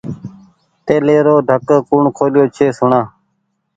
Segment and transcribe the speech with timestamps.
[0.85, 3.01] تيليرو ڍڪ ڪوٚڻ کوليو ڇي سوڻآ